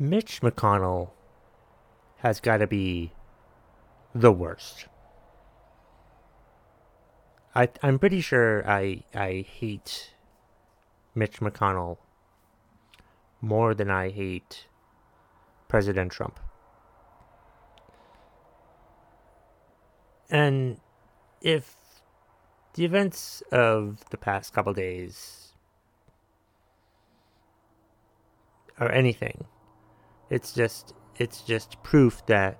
Mitch 0.00 0.40
McConnell 0.40 1.10
has 2.20 2.40
got 2.40 2.56
to 2.56 2.66
be 2.66 3.12
the 4.14 4.32
worst. 4.32 4.86
I 7.54 7.68
I'm 7.82 7.98
pretty 7.98 8.22
sure 8.22 8.66
I 8.66 9.02
I 9.14 9.44
hate 9.46 10.14
Mitch 11.14 11.40
McConnell 11.40 11.98
more 13.42 13.74
than 13.74 13.90
I 13.90 14.08
hate 14.08 14.68
President 15.68 16.12
Trump. 16.12 16.40
And 20.30 20.80
if 21.42 21.76
the 22.72 22.86
events 22.86 23.42
of 23.52 24.08
the 24.08 24.16
past 24.16 24.54
couple 24.54 24.72
days 24.72 25.52
or 28.78 28.90
anything, 28.90 29.44
it's 30.30 30.52
just 30.52 30.94
it's 31.18 31.42
just 31.42 31.82
proof 31.82 32.24
that 32.26 32.58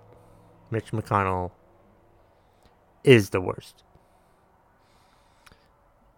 Mitch 0.71 0.91
McConnell 0.91 1.53
is 3.05 3.31
the 3.31 3.41
worst. 3.41 3.85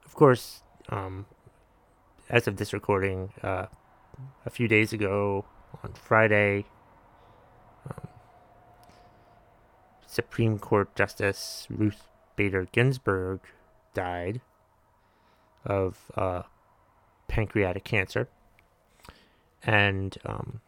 Of 0.05 0.15
course, 0.15 0.63
um, 0.89 1.27
as 2.29 2.49
of 2.49 2.57
this 2.57 2.73
recording, 2.73 3.33
uh, 3.43 3.67
a 4.45 4.51
few 4.51 4.67
days 4.67 4.93
ago 4.93 5.45
on 5.85 5.93
Friday, 5.93 6.65
um, 7.89 8.09
Supreme 10.07 10.59
Court 10.59 10.95
Justice 10.97 11.67
Ruth 11.71 12.09
Bader 12.35 12.67
Ginsburg 12.73 13.41
died 13.95 14.41
of 15.65 16.11
uh, 16.17 16.43
pancreatic 17.29 17.85
cancer, 17.85 18.29
and 19.63 20.19
um, 20.25 20.61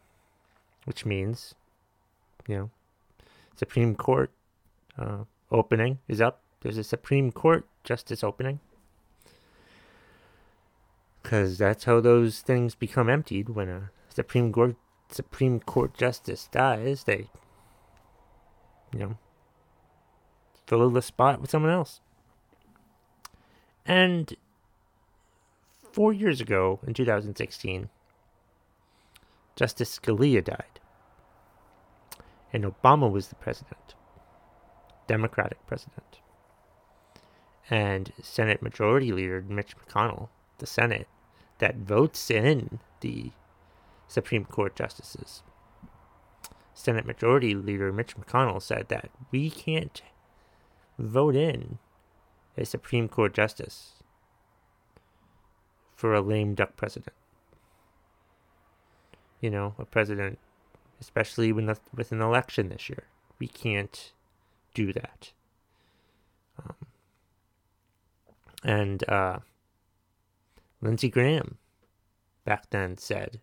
which 0.85 1.05
means, 1.05 1.53
you 2.47 2.55
know, 2.55 2.69
Supreme 3.55 3.95
Court 3.95 4.31
uh, 4.97 5.25
opening 5.51 5.99
is 6.07 6.21
up. 6.21 6.41
There's 6.61 6.77
a 6.77 6.83
Supreme 6.83 7.31
Court 7.31 7.67
justice 7.83 8.23
opening 8.23 8.59
because 11.21 11.57
that's 11.57 11.85
how 11.85 11.99
those 11.99 12.41
things 12.41 12.75
become 12.75 13.09
emptied 13.09 13.49
when 13.49 13.67
a 13.67 13.89
Supreme 14.09 14.51
Court 14.51 14.75
Supreme 15.09 15.59
Court 15.59 15.97
justice 15.97 16.47
dies. 16.51 17.03
They, 17.03 17.29
you 18.93 18.99
know, 18.99 19.17
fill 20.67 20.89
the 20.91 21.01
spot 21.01 21.41
with 21.41 21.49
someone 21.49 21.71
else. 21.71 22.01
And 23.85 24.35
four 25.91 26.13
years 26.13 26.41
ago, 26.41 26.79
in 26.85 26.93
2016, 26.93 27.89
Justice 29.55 29.99
Scalia 29.99 30.43
died, 30.43 30.74
and 32.53 32.63
Obama 32.63 33.11
was 33.11 33.27
the 33.27 33.35
president, 33.35 33.95
Democratic 35.07 35.65
president, 35.67 36.19
and 37.69 38.11
Senate 38.21 38.61
Majority 38.61 39.11
Leader 39.11 39.43
Mitch 39.47 39.75
McConnell, 39.77 40.29
the 40.59 40.67
Senate, 40.67 41.07
that 41.59 41.77
votes 41.77 42.29
in 42.29 42.79
the 43.01 43.31
Supreme 44.07 44.45
Court 44.45 44.75
justices. 44.75 45.43
Senate 46.73 47.05
Majority 47.05 47.55
Leader 47.55 47.91
Mitch 47.91 48.15
McConnell 48.17 48.61
said 48.61 48.89
that 48.89 49.09
we 49.31 49.49
can't 49.49 50.01
vote 50.99 51.35
in 51.35 51.79
a 52.57 52.65
Supreme 52.65 53.07
Court 53.07 53.33
justice 53.33 54.03
for 55.95 56.13
a 56.13 56.21
lame 56.21 56.53
duck 56.53 56.75
president. 56.75 57.13
You 59.41 59.49
know, 59.49 59.75
a 59.77 59.85
president, 59.85 60.39
especially 60.99 61.51
when 61.51 61.73
with 61.93 62.11
an 62.11 62.21
election 62.21 62.69
this 62.69 62.89
year, 62.89 63.03
we 63.39 63.47
can't 63.47 64.11
do 64.73 64.93
that. 64.93 65.31
Um, 66.59 66.75
and 68.63 69.09
uh, 69.09 69.39
Lindsey 70.81 71.09
Graham 71.09 71.57
back 72.45 72.69
then 72.69 72.97
said, 72.97 73.39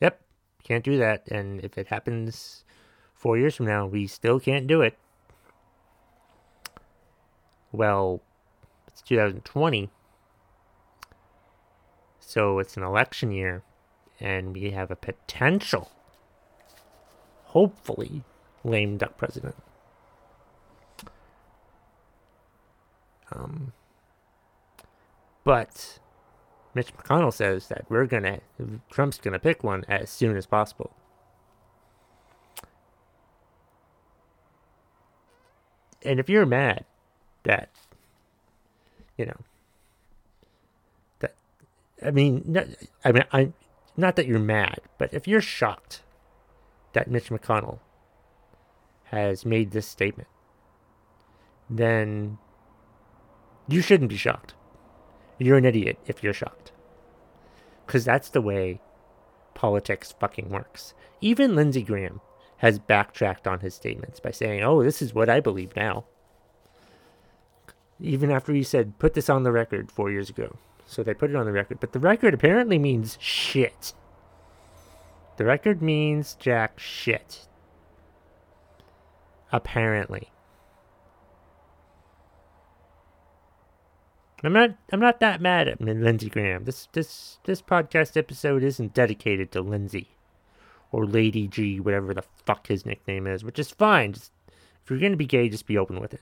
Yep, 0.00 0.20
can't 0.62 0.84
do 0.84 0.98
that. 0.98 1.26
And 1.30 1.60
if 1.64 1.78
it 1.78 1.88
happens 1.88 2.64
four 3.14 3.38
years 3.38 3.56
from 3.56 3.66
now, 3.66 3.86
we 3.86 4.06
still 4.06 4.40
can't 4.40 4.66
do 4.66 4.82
it. 4.82 4.98
Well, 7.72 8.20
it's 8.86 9.02
2020. 9.02 9.90
So 12.20 12.58
it's 12.58 12.76
an 12.76 12.82
election 12.82 13.32
year, 13.32 13.62
and 14.20 14.54
we 14.54 14.70
have 14.70 14.90
a 14.90 14.96
potential, 14.96 15.90
hopefully, 17.50 18.22
lame 18.62 18.96
duck 18.96 19.16
president. 19.16 19.56
Um, 23.32 23.72
but 25.44 25.98
Mitch 26.74 26.94
McConnell 26.96 27.32
says 27.32 27.68
that 27.68 27.84
we're 27.88 28.06
gonna 28.06 28.40
Trump's 28.90 29.18
gonna 29.18 29.38
pick 29.38 29.64
one 29.64 29.84
as 29.88 30.10
soon 30.10 30.36
as 30.36 30.46
possible. 30.46 30.92
And 36.02 36.18
if 36.18 36.28
you're 36.28 36.46
mad 36.46 36.84
that 37.42 37.70
you 39.16 39.26
know 39.26 39.36
that 41.18 41.34
I 42.04 42.10
mean 42.10 42.42
not, 42.46 42.66
I 43.04 43.12
mean 43.12 43.24
I 43.32 43.52
not 43.96 44.16
that 44.16 44.26
you're 44.26 44.38
mad, 44.38 44.80
but 44.98 45.12
if 45.12 45.26
you're 45.26 45.40
shocked 45.40 46.02
that 46.92 47.10
Mitch 47.10 47.30
McConnell 47.30 47.78
has 49.04 49.44
made 49.44 49.70
this 49.70 49.86
statement, 49.86 50.28
then 51.68 52.38
you 53.68 53.80
shouldn't 53.80 54.10
be 54.10 54.16
shocked. 54.16 54.54
You're 55.38 55.58
an 55.58 55.64
idiot 55.64 55.98
if 56.06 56.22
you're 56.22 56.32
shocked. 56.32 56.72
Because 57.86 58.04
that's 58.04 58.28
the 58.28 58.42
way 58.42 58.80
politics 59.54 60.14
fucking 60.18 60.48
works. 60.50 60.94
Even 61.20 61.56
Lindsey 61.56 61.82
Graham 61.82 62.20
has 62.58 62.78
backtracked 62.78 63.46
on 63.46 63.60
his 63.60 63.74
statements 63.74 64.20
by 64.20 64.30
saying, 64.30 64.62
oh, 64.62 64.82
this 64.82 65.00
is 65.00 65.14
what 65.14 65.30
I 65.30 65.40
believe 65.40 65.74
now. 65.76 66.04
Even 67.98 68.30
after 68.30 68.52
he 68.52 68.62
said, 68.62 68.98
put 68.98 69.14
this 69.14 69.28
on 69.30 69.42
the 69.42 69.52
record 69.52 69.90
four 69.90 70.10
years 70.10 70.30
ago. 70.30 70.56
So 70.86 71.02
they 71.02 71.14
put 71.14 71.30
it 71.30 71.36
on 71.36 71.46
the 71.46 71.52
record. 71.52 71.80
But 71.80 71.92
the 71.92 71.98
record 71.98 72.34
apparently 72.34 72.78
means 72.78 73.16
shit. 73.20 73.92
The 75.40 75.46
record 75.46 75.80
means 75.80 76.34
jack 76.34 76.78
shit. 76.78 77.48
Apparently. 79.50 80.30
I'm 84.44 84.52
not 84.52 84.72
I'm 84.92 85.00
not 85.00 85.20
that 85.20 85.40
mad 85.40 85.66
at 85.66 85.80
Lindsey 85.80 86.28
Graham. 86.28 86.64
This 86.64 86.88
this 86.92 87.38
this 87.44 87.62
podcast 87.62 88.18
episode 88.18 88.62
isn't 88.62 88.92
dedicated 88.92 89.50
to 89.52 89.62
Lindsey 89.62 90.08
or 90.92 91.06
Lady 91.06 91.48
G, 91.48 91.80
whatever 91.80 92.12
the 92.12 92.24
fuck 92.44 92.66
his 92.66 92.84
nickname 92.84 93.26
is, 93.26 93.42
which 93.42 93.58
is 93.58 93.70
fine. 93.70 94.12
Just, 94.12 94.32
if 94.84 94.90
you're 94.90 94.98
gonna 94.98 95.16
be 95.16 95.24
gay, 95.24 95.48
just 95.48 95.66
be 95.66 95.78
open 95.78 96.00
with 96.00 96.12
it. 96.12 96.20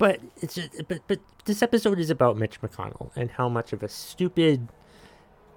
But 0.00 0.18
it's 0.40 0.54
just, 0.54 0.88
but 0.88 1.02
but 1.06 1.20
this 1.44 1.62
episode 1.62 1.98
is 1.98 2.08
about 2.08 2.38
Mitch 2.38 2.62
McConnell 2.62 3.10
and 3.14 3.30
how 3.32 3.50
much 3.50 3.74
of 3.74 3.82
a 3.82 3.88
stupid, 3.88 4.68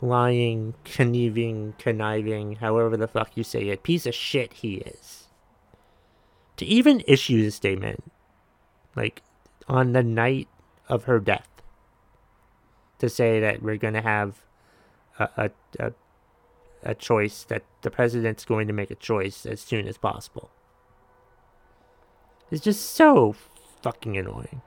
lying, 0.02 0.74
conniving, 0.84 1.74
conniving, 1.80 2.58
however 2.58 2.98
the 2.98 3.08
fuck 3.08 3.38
you 3.38 3.44
say 3.46 3.70
it, 3.70 3.84
piece 3.84 4.06
of 4.06 4.14
shit 4.14 4.52
he 4.52 4.76
is 4.76 5.30
to 6.58 6.66
even 6.66 7.02
issue 7.08 7.42
the 7.42 7.52
statement, 7.52 8.04
like 8.98 9.22
on 9.70 9.94
the 9.94 10.04
night 10.04 10.50
of 10.90 11.06
her 11.06 11.22
death, 11.22 11.48
to 13.00 13.08
say 13.08 13.40
that 13.40 13.64
we're 13.64 13.78
going 13.78 13.94
to 13.94 14.02
have 14.02 14.44
a, 15.19 15.30
a, 15.38 15.51
a, 15.80 15.94
a 16.84 16.96
choice, 16.96 17.46
that 17.46 17.63
the 17.81 17.89
president's 17.89 18.44
going 18.44 18.68
to 18.68 18.74
make 18.74 18.92
a 18.92 18.96
choice 18.96 19.46
as 19.46 19.62
soon 19.62 19.88
as 19.88 19.98
possible. 19.98 20.51
It's 22.51 22.62
just 22.62 22.92
so 22.92 23.38
fucking 23.83 24.18
annoying. 24.18 24.62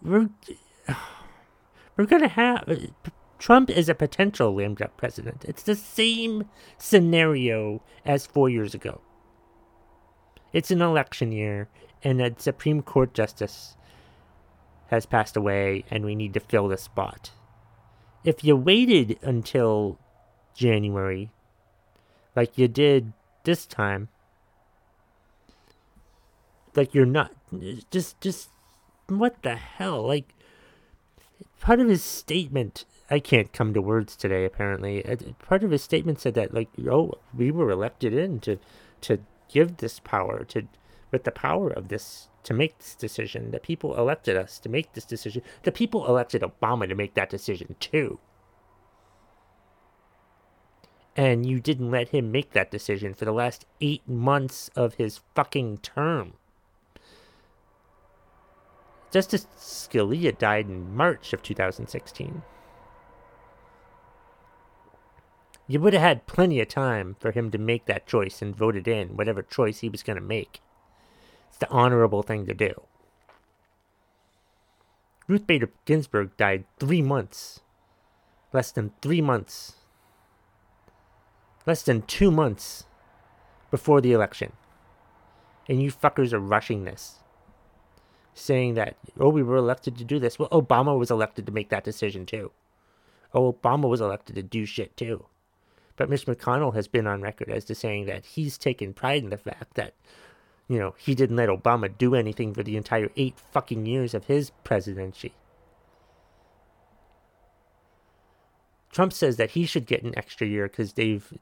We're, 0.00 0.28
we're 1.96 2.06
going 2.06 2.22
to 2.22 2.28
have. 2.28 2.92
Trump 3.38 3.70
is 3.70 3.88
a 3.88 3.94
potential 3.94 4.54
lame 4.54 4.76
president. 4.96 5.44
It's 5.46 5.64
the 5.64 5.74
same 5.74 6.48
scenario 6.76 7.82
as 8.04 8.26
four 8.26 8.48
years 8.48 8.74
ago. 8.74 9.00
It's 10.52 10.70
an 10.70 10.82
election 10.82 11.32
year, 11.32 11.68
and 12.02 12.20
a 12.20 12.34
Supreme 12.38 12.82
Court 12.82 13.12
justice 13.12 13.76
has 14.88 15.04
passed 15.04 15.36
away, 15.36 15.84
and 15.90 16.04
we 16.04 16.14
need 16.14 16.34
to 16.34 16.40
fill 16.40 16.68
the 16.68 16.78
spot. 16.78 17.30
If 18.24 18.42
you 18.44 18.56
waited 18.56 19.18
until 19.22 19.98
January, 20.54 21.30
like 22.34 22.56
you 22.56 22.68
did 22.68 23.12
this 23.44 23.66
time, 23.66 24.08
like 26.78 26.94
you're 26.94 27.04
not 27.04 27.32
just 27.90 28.18
just 28.22 28.48
what 29.08 29.42
the 29.42 29.56
hell 29.56 30.06
like 30.06 30.32
part 31.60 31.80
of 31.80 31.88
his 31.88 32.02
statement, 32.02 32.84
I 33.10 33.18
can't 33.18 33.52
come 33.52 33.74
to 33.74 33.82
words 33.82 34.16
today. 34.16 34.44
Apparently, 34.44 35.04
Uh, 35.04 35.16
part 35.38 35.62
of 35.64 35.70
his 35.70 35.82
statement 35.82 36.20
said 36.20 36.34
that 36.34 36.54
like, 36.54 36.68
oh, 36.88 37.14
we 37.34 37.50
were 37.50 37.70
elected 37.70 38.14
in 38.14 38.40
to 38.40 38.58
to 39.02 39.18
give 39.52 39.78
this 39.78 40.00
power 40.00 40.44
to 40.44 40.68
with 41.10 41.24
the 41.24 41.30
power 41.30 41.70
of 41.70 41.88
this 41.88 42.28
to 42.44 42.54
make 42.54 42.78
this 42.78 42.94
decision. 42.94 43.50
The 43.50 43.60
people 43.60 43.96
elected 43.96 44.36
us 44.36 44.58
to 44.60 44.68
make 44.68 44.92
this 44.92 45.04
decision. 45.04 45.42
The 45.64 45.72
people 45.72 46.06
elected 46.06 46.42
Obama 46.42 46.88
to 46.88 46.94
make 46.94 47.14
that 47.14 47.30
decision 47.30 47.76
too. 47.80 48.20
And 51.16 51.44
you 51.44 51.58
didn't 51.58 51.90
let 51.90 52.10
him 52.10 52.30
make 52.30 52.52
that 52.52 52.70
decision 52.70 53.12
for 53.12 53.24
the 53.24 53.32
last 53.32 53.66
eight 53.80 54.08
months 54.08 54.70
of 54.76 54.94
his 54.94 55.20
fucking 55.34 55.78
term. 55.78 56.34
Justice 59.10 59.46
Scalia 59.56 60.36
died 60.36 60.66
in 60.66 60.94
March 60.94 61.32
of 61.32 61.42
2016. 61.42 62.42
You 65.66 65.80
would 65.80 65.92
have 65.92 66.02
had 66.02 66.26
plenty 66.26 66.60
of 66.60 66.68
time 66.68 67.16
for 67.18 67.32
him 67.32 67.50
to 67.50 67.58
make 67.58 67.86
that 67.86 68.06
choice 68.06 68.42
and 68.42 68.56
vote 68.56 68.76
it 68.76 68.88
in, 68.88 69.16
whatever 69.16 69.42
choice 69.42 69.80
he 69.80 69.88
was 69.88 70.02
going 70.02 70.18
to 70.18 70.22
make. 70.22 70.60
It's 71.48 71.58
the 71.58 71.70
honorable 71.70 72.22
thing 72.22 72.46
to 72.46 72.54
do. 72.54 72.82
Ruth 75.26 75.46
Bader 75.46 75.70
Ginsburg 75.84 76.36
died 76.36 76.64
three 76.78 77.02
months, 77.02 77.60
less 78.52 78.70
than 78.70 78.92
three 79.02 79.20
months, 79.20 79.74
less 81.66 81.82
than 81.82 82.02
two 82.02 82.30
months 82.30 82.84
before 83.70 84.00
the 84.00 84.12
election. 84.12 84.52
And 85.68 85.82
you 85.82 85.92
fuckers 85.92 86.32
are 86.32 86.40
rushing 86.40 86.84
this 86.84 87.18
saying 88.38 88.74
that, 88.74 88.96
oh, 89.18 89.28
we 89.28 89.42
were 89.42 89.56
elected 89.56 89.96
to 89.98 90.04
do 90.04 90.18
this. 90.18 90.38
Well, 90.38 90.48
Obama 90.50 90.98
was 90.98 91.10
elected 91.10 91.46
to 91.46 91.52
make 91.52 91.68
that 91.70 91.84
decision 91.84 92.26
too. 92.26 92.52
Oh, 93.34 93.52
Obama 93.52 93.88
was 93.88 94.00
elected 94.00 94.36
to 94.36 94.42
do 94.42 94.64
shit 94.64 94.96
too. 94.96 95.26
But 95.96 96.08
Mitch 96.08 96.26
McConnell 96.26 96.74
has 96.74 96.88
been 96.88 97.06
on 97.06 97.20
record 97.20 97.50
as 97.50 97.64
to 97.66 97.74
saying 97.74 98.06
that 98.06 98.24
he's 98.24 98.56
taken 98.56 98.94
pride 98.94 99.24
in 99.24 99.30
the 99.30 99.36
fact 99.36 99.74
that, 99.74 99.94
you 100.68 100.78
know, 100.78 100.94
he 100.96 101.14
didn't 101.14 101.36
let 101.36 101.48
Obama 101.48 101.90
do 101.96 102.14
anything 102.14 102.54
for 102.54 102.62
the 102.62 102.76
entire 102.76 103.10
eight 103.16 103.38
fucking 103.52 103.84
years 103.84 104.14
of 104.14 104.26
his 104.26 104.50
presidency. 104.64 105.34
Trump 108.92 109.12
says 109.12 109.36
that 109.36 109.50
he 109.50 109.66
should 109.66 109.86
get 109.86 110.02
an 110.02 110.16
extra 110.16 110.46
year 110.46 110.68
because 110.68 110.94
they've 110.94 111.32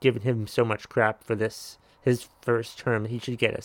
given 0.00 0.22
him 0.22 0.46
so 0.46 0.64
much 0.64 0.88
crap 0.88 1.22
for 1.24 1.34
this, 1.34 1.78
his 2.02 2.28
first 2.42 2.78
term. 2.78 3.06
He 3.06 3.18
should 3.18 3.38
get 3.38 3.54
a 3.54 3.62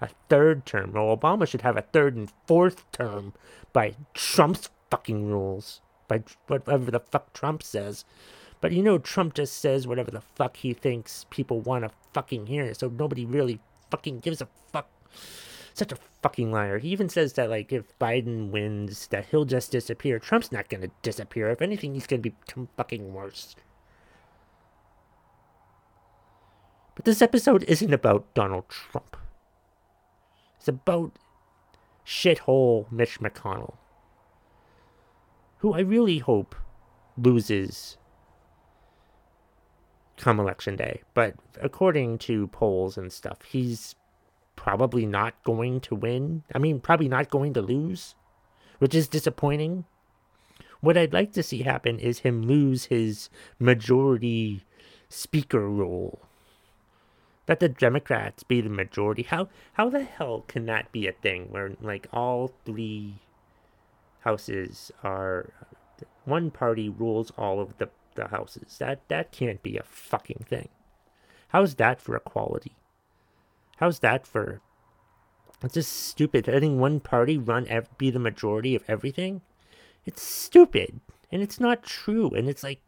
a 0.00 0.08
third 0.28 0.64
term. 0.64 0.92
Well, 0.92 1.16
Obama 1.16 1.46
should 1.46 1.62
have 1.62 1.76
a 1.76 1.82
third 1.82 2.16
and 2.16 2.32
fourth 2.46 2.90
term 2.92 3.34
by 3.72 3.94
Trump's 4.14 4.70
fucking 4.90 5.26
rules, 5.26 5.80
by 6.08 6.22
whatever 6.46 6.90
the 6.90 7.00
fuck 7.00 7.32
Trump 7.32 7.62
says. 7.62 8.04
But 8.60 8.72
you 8.72 8.82
know, 8.82 8.98
Trump 8.98 9.34
just 9.34 9.58
says 9.58 9.86
whatever 9.86 10.10
the 10.10 10.20
fuck 10.20 10.56
he 10.56 10.72
thinks 10.72 11.26
people 11.30 11.60
want 11.60 11.84
to 11.84 11.90
fucking 12.12 12.46
hear, 12.46 12.72
so 12.74 12.88
nobody 12.88 13.24
really 13.24 13.60
fucking 13.90 14.20
gives 14.20 14.40
a 14.40 14.48
fuck. 14.72 14.88
Such 15.74 15.92
a 15.92 15.98
fucking 16.22 16.50
liar. 16.50 16.78
He 16.78 16.88
even 16.88 17.08
says 17.08 17.34
that, 17.34 17.48
like, 17.48 17.72
if 17.72 17.98
Biden 17.98 18.50
wins, 18.50 19.06
that 19.08 19.26
he'll 19.26 19.44
just 19.44 19.70
disappear. 19.70 20.18
Trump's 20.18 20.52
not 20.52 20.68
gonna 20.68 20.90
disappear. 21.02 21.48
If 21.50 21.62
anything, 21.62 21.94
he's 21.94 22.06
gonna 22.06 22.22
become 22.22 22.68
fucking 22.76 23.14
worse. 23.14 23.54
But 26.89 26.89
this 27.04 27.22
episode 27.22 27.62
isn't 27.64 27.92
about 27.92 28.34
Donald 28.34 28.68
Trump. 28.68 29.16
It's 30.58 30.68
about 30.68 31.12
shithole 32.06 32.90
Mitch 32.90 33.20
McConnell, 33.20 33.76
who 35.58 35.72
I 35.72 35.80
really 35.80 36.18
hope 36.18 36.54
loses 37.16 37.96
come 40.16 40.38
election 40.38 40.76
day. 40.76 41.02
But 41.14 41.34
according 41.60 42.18
to 42.18 42.48
polls 42.48 42.98
and 42.98 43.12
stuff, 43.12 43.42
he's 43.42 43.94
probably 44.56 45.06
not 45.06 45.42
going 45.44 45.80
to 45.80 45.94
win. 45.94 46.42
I 46.54 46.58
mean, 46.58 46.80
probably 46.80 47.08
not 47.08 47.30
going 47.30 47.54
to 47.54 47.62
lose, 47.62 48.14
which 48.78 48.94
is 48.94 49.08
disappointing. 49.08 49.84
What 50.80 50.96
I'd 50.96 51.12
like 51.12 51.32
to 51.32 51.42
see 51.42 51.62
happen 51.62 51.98
is 51.98 52.20
him 52.20 52.42
lose 52.42 52.86
his 52.86 53.30
majority 53.58 54.64
speaker 55.08 55.68
role 55.68 56.26
let 57.50 57.58
the 57.58 57.68
Democrats 57.68 58.44
be 58.44 58.60
the 58.60 58.70
majority. 58.70 59.24
How 59.24 59.48
how 59.72 59.90
the 59.90 60.04
hell 60.04 60.44
can 60.46 60.66
that 60.66 60.92
be 60.92 61.08
a 61.08 61.12
thing 61.12 61.48
where 61.50 61.72
like 61.80 62.06
all 62.12 62.52
three 62.64 63.16
houses 64.20 64.92
are 65.02 65.52
one 66.24 66.52
party 66.52 66.88
rules 66.88 67.32
all 67.36 67.58
of 67.58 67.76
the, 67.78 67.88
the 68.14 68.28
houses? 68.28 68.78
That 68.78 69.00
that 69.08 69.32
can't 69.32 69.64
be 69.64 69.76
a 69.76 69.82
fucking 69.82 70.44
thing. 70.48 70.68
How's 71.48 71.74
that 71.74 72.00
for 72.00 72.14
equality? 72.14 72.76
How's 73.78 73.98
that 73.98 74.28
for 74.28 74.60
it's 75.64 75.74
just 75.74 75.92
stupid. 75.92 76.46
Letting 76.46 76.78
one 76.78 77.00
party 77.00 77.36
run 77.36 77.66
ev- 77.66 77.98
be 77.98 78.10
the 78.10 78.20
majority 78.20 78.76
of 78.76 78.84
everything. 78.86 79.40
It's 80.06 80.22
stupid, 80.22 81.00
and 81.32 81.42
it's 81.42 81.58
not 81.58 81.82
true. 81.82 82.30
And 82.30 82.48
it's 82.48 82.62
like 82.62 82.80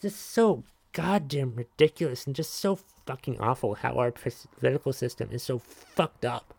just 0.00 0.30
so 0.30 0.62
goddamn 0.92 1.56
ridiculous 1.56 2.24
and 2.24 2.36
just 2.36 2.54
so 2.54 2.78
fucking 3.06 3.40
awful 3.40 3.74
how 3.74 3.94
our 3.94 4.12
political 4.12 4.92
system 4.92 5.28
is 5.32 5.42
so 5.42 5.58
fucked 5.58 6.24
up. 6.24 6.54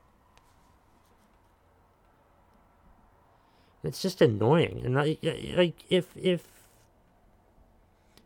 It's 3.84 4.02
just 4.02 4.22
annoying. 4.22 4.82
And 4.86 4.96
like, 4.96 5.84
if 5.90 6.16
if 6.16 6.48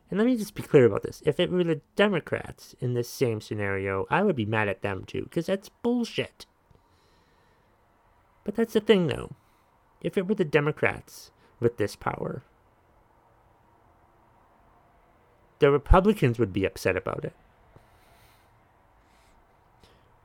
and 0.10 0.18
let 0.20 0.26
me 0.26 0.38
just 0.38 0.56
be 0.56 0.64
clear 0.64 0.86
about 0.86 1.04
this. 1.04 1.22
If 1.26 1.40
it 1.40 1.52
were 1.52 1.64
the 1.64 1.82
Democrats 1.96 2.76
in 2.80 2.94
this 2.94 3.10
same 3.10 3.42
scenario, 3.42 4.06
I 4.10 4.24
would 4.24 4.36
be 4.36 4.46
mad 4.46 4.70
at 4.70 4.82
them 4.82 5.04
too, 5.06 5.24
because 5.24 5.48
that's 5.48 5.70
bullshit. 5.70 6.46
But 8.44 8.56
that's 8.56 8.74
the 8.74 8.80
thing 8.80 9.08
though. 9.08 9.36
If 10.02 10.18
it 10.18 10.28
were 10.28 10.36
the 10.36 10.46
Democrats 10.46 11.32
with 11.60 11.78
this 11.78 11.96
power, 11.96 12.44
the 15.60 15.72
Republicans 15.72 16.40
would 16.40 16.54
be 16.54 16.66
upset 16.66 16.96
about 16.96 17.26
it. 17.26 17.34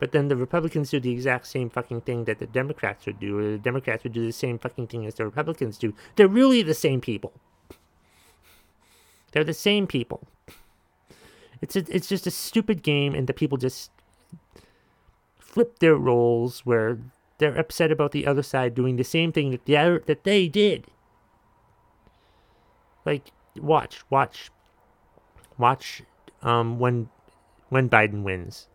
But 0.02 0.10
then 0.10 0.26
the 0.26 0.34
Republicans 0.34 0.90
do 0.90 0.98
the 0.98 1.12
exact 1.12 1.46
same 1.46 1.70
fucking 1.70 2.00
thing 2.00 2.24
that 2.24 2.40
the 2.40 2.46
Democrats 2.48 3.06
would 3.06 3.20
do, 3.20 3.38
or 3.38 3.52
the 3.52 3.58
Democrats 3.58 4.02
would 4.02 4.12
do 4.12 4.26
the 4.26 4.32
same 4.32 4.58
fucking 4.58 4.88
thing 4.88 5.06
as 5.06 5.14
the 5.14 5.24
Republicans 5.24 5.78
do. 5.78 5.94
They're 6.16 6.26
really 6.26 6.60
the 6.60 6.74
same 6.74 7.00
people. 7.00 7.32
They're 9.30 9.44
the 9.44 9.54
same 9.54 9.86
people. 9.86 10.26
It's 11.60 11.76
a, 11.76 11.84
it's 11.88 12.08
just 12.08 12.26
a 12.26 12.32
stupid 12.32 12.82
game, 12.82 13.14
and 13.14 13.28
the 13.28 13.32
people 13.32 13.58
just 13.58 13.92
flip 15.38 15.78
their 15.78 15.94
roles 15.94 16.66
where 16.66 16.98
they're 17.38 17.56
upset 17.56 17.92
about 17.92 18.10
the 18.10 18.26
other 18.26 18.42
side 18.42 18.74
doing 18.74 18.96
the 18.96 19.04
same 19.04 19.30
thing 19.30 19.52
that 19.52 19.66
the 19.66 19.76
other, 19.76 20.02
that 20.06 20.24
they 20.24 20.48
did. 20.48 20.88
Like, 23.06 23.30
watch, 23.56 24.02
watch, 24.10 24.50
watch, 25.56 26.02
um, 26.42 26.80
when 26.80 27.08
when 27.68 27.88
Biden 27.88 28.24
wins 28.24 28.66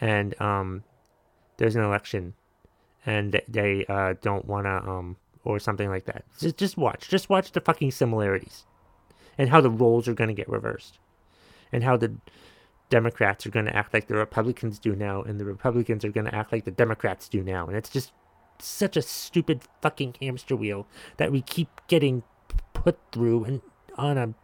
and 0.00 0.40
um, 0.40 0.84
there's 1.56 1.76
an 1.76 1.82
election, 1.82 2.34
and 3.06 3.40
they 3.48 3.84
uh, 3.88 4.14
don't 4.22 4.46
want 4.46 4.66
to, 4.66 4.90
um, 4.90 5.16
or 5.44 5.58
something 5.58 5.88
like 5.88 6.04
that. 6.06 6.24
Just, 6.38 6.56
just 6.56 6.76
watch. 6.76 7.08
Just 7.08 7.28
watch 7.28 7.52
the 7.52 7.60
fucking 7.60 7.90
similarities, 7.90 8.64
and 9.36 9.50
how 9.50 9.60
the 9.60 9.70
roles 9.70 10.08
are 10.08 10.14
going 10.14 10.28
to 10.28 10.34
get 10.34 10.48
reversed, 10.48 10.98
and 11.72 11.84
how 11.84 11.96
the 11.96 12.14
Democrats 12.90 13.46
are 13.46 13.50
going 13.50 13.66
to 13.66 13.76
act 13.76 13.92
like 13.92 14.08
the 14.08 14.14
Republicans 14.14 14.78
do 14.78 14.94
now, 14.94 15.22
and 15.22 15.38
the 15.38 15.44
Republicans 15.44 16.04
are 16.04 16.12
going 16.12 16.26
to 16.26 16.34
act 16.34 16.52
like 16.52 16.64
the 16.64 16.70
Democrats 16.70 17.28
do 17.28 17.42
now, 17.42 17.66
and 17.66 17.76
it's 17.76 17.90
just 17.90 18.12
such 18.60 18.96
a 18.96 19.02
stupid 19.02 19.62
fucking 19.82 20.16
hamster 20.20 20.56
wheel 20.56 20.86
that 21.16 21.30
we 21.30 21.40
keep 21.40 21.68
getting 21.86 22.22
put 22.72 22.98
through 23.12 23.44
and 23.44 23.60
on 23.96 24.16
a 24.16 24.34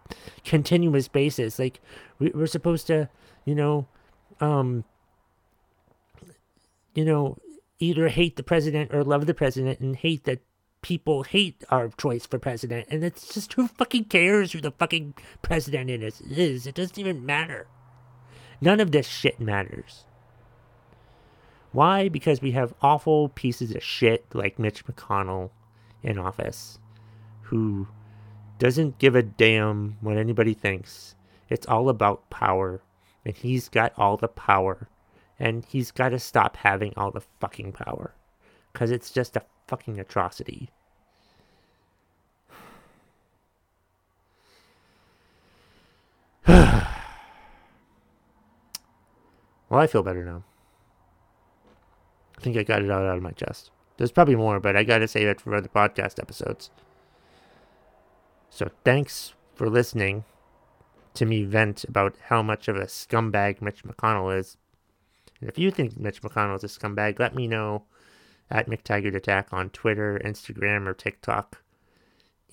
continuous 0.44 1.08
basis. 1.08 1.58
Like 1.58 1.80
we, 2.18 2.32
are 2.32 2.46
supposed 2.46 2.86
to, 2.88 3.08
you 3.44 3.54
know, 3.54 3.86
um, 4.40 4.84
you 6.94 7.04
know, 7.04 7.38
either 7.78 8.08
hate 8.08 8.36
the 8.36 8.42
president 8.42 8.94
or 8.94 9.04
love 9.04 9.26
the 9.26 9.34
president 9.34 9.80
and 9.80 9.96
hate 9.96 10.24
that 10.24 10.40
people 10.82 11.22
hate 11.22 11.64
our 11.70 11.88
choice 11.88 12.26
for 12.26 12.38
president. 12.38 12.86
And 12.90 13.02
it's 13.02 13.32
just 13.32 13.52
who 13.54 13.68
fucking 13.68 14.04
cares 14.04 14.52
who 14.52 14.60
the 14.60 14.70
fucking 14.70 15.14
president 15.42 15.90
is? 15.90 16.20
is. 16.20 16.66
It 16.66 16.74
doesn't 16.74 16.98
even 16.98 17.24
matter. 17.24 17.66
None 18.60 18.80
of 18.80 18.92
this 18.92 19.06
shit 19.06 19.40
matters. 19.40 20.04
Why? 21.72 22.08
Because 22.08 22.40
we 22.40 22.52
have 22.52 22.74
awful 22.82 23.30
pieces 23.30 23.74
of 23.74 23.82
shit 23.82 24.26
like 24.32 24.58
Mitch 24.58 24.86
McConnell 24.86 25.50
in 26.02 26.18
office 26.18 26.78
who 27.44 27.88
doesn't 28.58 28.98
give 28.98 29.16
a 29.16 29.22
damn 29.22 29.96
what 30.00 30.16
anybody 30.16 30.54
thinks. 30.54 31.14
It's 31.48 31.66
all 31.66 31.88
about 31.88 32.30
power. 32.30 32.82
And 33.24 33.34
he's 33.34 33.68
got 33.68 33.92
all 33.96 34.16
the 34.16 34.28
power. 34.28 34.88
And 35.38 35.64
he's 35.64 35.90
got 35.90 36.10
to 36.10 36.18
stop 36.18 36.56
having 36.56 36.92
all 36.96 37.10
the 37.10 37.22
fucking 37.40 37.72
power. 37.72 38.14
Because 38.72 38.90
it's 38.90 39.10
just 39.10 39.36
a 39.36 39.42
fucking 39.66 39.98
atrocity. 39.98 40.70
well, 46.46 46.86
I 49.72 49.86
feel 49.86 50.02
better 50.02 50.24
now. 50.24 50.44
I 52.36 52.40
think 52.40 52.56
I 52.56 52.62
got 52.62 52.82
it 52.82 52.90
all 52.90 53.06
out 53.06 53.16
of 53.16 53.22
my 53.22 53.32
chest. 53.32 53.70
There's 53.96 54.12
probably 54.12 54.36
more, 54.36 54.60
but 54.60 54.76
I 54.76 54.84
got 54.84 54.98
to 54.98 55.08
save 55.08 55.28
it 55.28 55.40
for 55.40 55.54
other 55.54 55.68
podcast 55.68 56.20
episodes. 56.20 56.70
So 58.50 58.70
thanks 58.84 59.34
for 59.54 59.70
listening 59.70 60.24
to 61.14 61.24
me 61.24 61.44
vent 61.44 61.84
about 61.84 62.16
how 62.26 62.42
much 62.42 62.68
of 62.68 62.76
a 62.76 62.86
scumbag 62.86 63.62
Mitch 63.62 63.84
McConnell 63.84 64.36
is. 64.36 64.56
And 65.44 65.50
if 65.50 65.58
you 65.58 65.70
think 65.70 66.00
Mitch 66.00 66.22
McConnell 66.22 66.56
is 66.56 66.64
a 66.64 66.68
scumbag, 66.68 67.18
let 67.18 67.34
me 67.34 67.46
know 67.46 67.82
at 68.50 68.66
McTaggart 68.66 69.14
Attack 69.14 69.48
on 69.52 69.68
Twitter, 69.68 70.18
Instagram, 70.24 70.86
or 70.86 70.94
TikTok. 70.94 71.60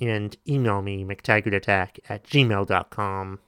And 0.01 0.35
email 0.45 0.81
me, 0.81 1.05
McTaggartAttack 1.05 1.99
at 2.09 2.25
gmail.com. 2.25 3.39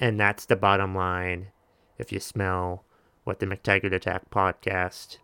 And 0.00 0.18
that's 0.18 0.46
the 0.46 0.56
bottom 0.56 0.92
line 0.92 1.52
if 1.98 2.10
you 2.10 2.18
smell 2.18 2.84
what 3.22 3.38
the 3.38 3.46
McTaggart 3.46 3.92
Attack 3.92 4.28
podcast 4.30 5.18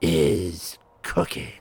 is 0.00 0.78
cooking. 1.02 1.52